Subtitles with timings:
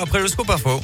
[0.00, 0.80] après le scoop info.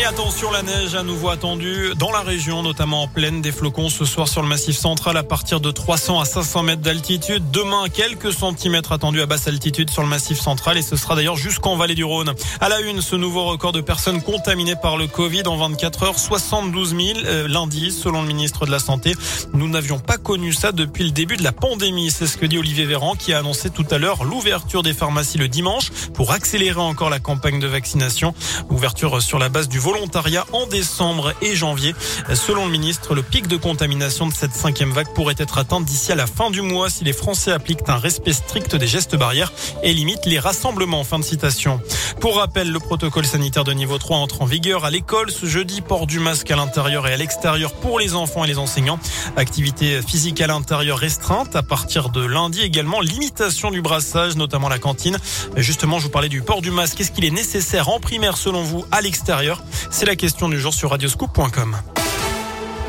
[0.00, 3.88] Et attention, la neige à nouveau attendue dans la région, notamment en pleine des flocons
[3.88, 7.50] ce soir sur le massif central à partir de 300 à 500 mètres d'altitude.
[7.50, 11.34] Demain, quelques centimètres attendus à basse altitude sur le massif central et ce sera d'ailleurs
[11.34, 12.32] jusqu'en vallée du Rhône.
[12.60, 16.18] À la une, ce nouveau record de personnes contaminées par le Covid en 24 heures,
[16.20, 19.14] 72 000 euh, lundi, selon le ministre de la Santé.
[19.52, 22.12] Nous n'avions pas connu ça depuis le début de la pandémie.
[22.12, 25.38] C'est ce que dit Olivier Véran qui a annoncé tout à l'heure l'ouverture des pharmacies
[25.38, 28.32] le dimanche pour accélérer encore la campagne de vaccination.
[28.70, 31.94] Ouverture sur la base du volontariat en décembre et janvier.
[32.34, 36.12] Selon le ministre, le pic de contamination de cette cinquième vague pourrait être atteint d'ici
[36.12, 39.50] à la fin du mois si les Français appliquent un respect strict des gestes barrières
[39.82, 41.04] et limitent les rassemblements.
[41.04, 41.80] Fin de citation.
[42.20, 45.80] Pour rappel, le protocole sanitaire de niveau 3 entre en vigueur à l'école ce jeudi.
[45.80, 48.98] Port du masque à l'intérieur et à l'extérieur pour les enfants et les enseignants.
[49.36, 53.00] Activité physique à l'intérieur restreinte à partir de lundi également.
[53.00, 55.16] Limitation du brassage, notamment la cantine.
[55.56, 57.00] Justement, je vous parlais du port du masque.
[57.00, 59.62] Est-ce qu'il est nécessaire en primaire selon vous à l'extérieur?
[59.90, 61.76] C'est la question du jour sur radioscoop.com.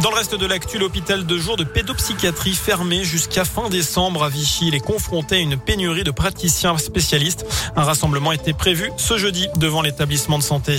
[0.02, 4.30] Dans le reste de l'actu, l'hôpital de jour de pédopsychiatrie fermé jusqu'à fin décembre à
[4.30, 4.68] Vichy.
[4.68, 7.46] Il est confronté à une pénurie de praticiens spécialistes.
[7.76, 10.78] Un rassemblement était prévu ce jeudi devant l'établissement de santé.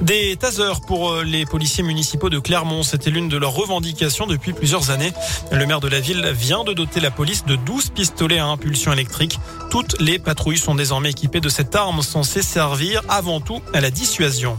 [0.00, 2.84] Des tasers pour euh, les policiers municipaux de Clermont.
[2.84, 5.12] C'était l'une de leurs revendications depuis plusieurs années.
[5.50, 8.92] Le maire de la ville vient de doter la police de 12 pistolets à impulsion
[8.92, 9.40] électrique.
[9.72, 13.90] Toutes les patrouilles sont désormais équipées de cette arme censée servir avant tout à la
[13.90, 14.56] dissuasion.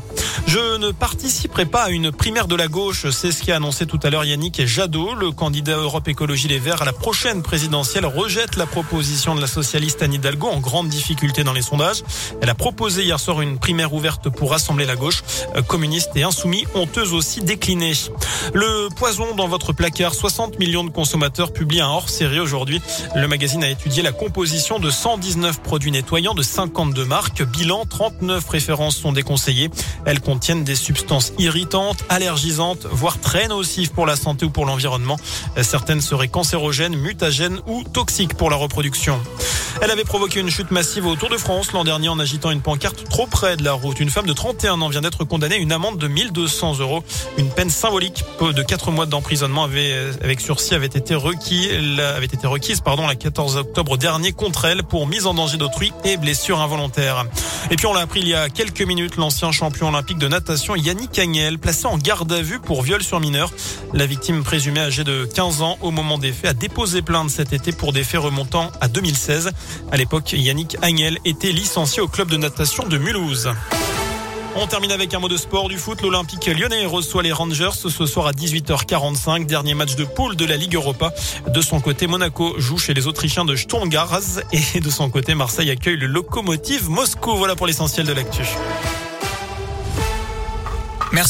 [0.48, 3.10] Je ne participerai pas à une primaire de la gauche.
[3.10, 5.14] C'est ce qu'a annoncé tout à l'heure Yannick Jadot.
[5.16, 9.48] Le candidat Europe Écologie Les Verts à la prochaine présidentielle rejette la proposition de la
[9.48, 12.04] socialiste Anne Hidalgo en grande difficulté dans les sondages.
[12.42, 15.24] Elle a proposé hier soir une primaire ouverte pour rassembler la gauche.
[15.56, 17.94] Euh, communiste et insoumis ont eux aussi décliné.
[18.54, 20.14] Le poison dans votre placard.
[20.14, 22.82] 60 millions de consommateurs publient un hors-série aujourd'hui.
[23.16, 27.44] Le magazine a étudié la composition de 119 produits nettoyants de 52 marques.
[27.44, 29.70] Bilan, 39 références sont déconseillées.
[30.24, 35.18] Contiennent des substances irritantes, allergisantes, voire très nocives pour la santé ou pour l'environnement.
[35.62, 39.20] Certaines seraient cancérogènes, mutagènes ou toxiques pour la reproduction.
[39.82, 42.62] Elle avait provoqué une chute massive au Tour de France l'an dernier en agitant une
[42.62, 44.00] pancarte trop près de la route.
[44.00, 47.04] Une femme de 31 ans vient d'être condamnée à une amende de 1200 euros.
[47.38, 51.70] Une peine symbolique de 4 mois d'emprisonnement avec sursis avait été requis,
[52.00, 55.92] avait été requise, pardon, la 14 octobre dernier contre elle pour mise en danger d'autrui
[56.06, 57.26] et blessure involontaire.
[57.72, 60.76] Et puis on l'a appris il y a quelques minutes, l'ancien champion olympique de natation
[60.76, 63.52] Yannick Agnel, placé en garde à vue pour viol sur mineur.
[63.94, 67.54] La victime présumée âgée de 15 ans au moment des faits a déposé plainte cet
[67.54, 69.52] été pour des faits remontant à 2016.
[69.92, 73.50] À l'époque, Yannick Agnel était licencié au club de natation de Mulhouse.
[74.56, 76.02] On termine avec un mot de sport du foot.
[76.02, 79.46] L'Olympique lyonnais reçoit les Rangers ce soir à 18h45.
[79.46, 81.12] Dernier match de poule de la Ligue Europa.
[81.48, 83.90] De son côté, Monaco joue chez les Autrichiens de Sturm
[84.76, 87.36] Et de son côté, Marseille accueille le locomotive Moscou.
[87.36, 88.44] Voilà pour l'essentiel de l'actu.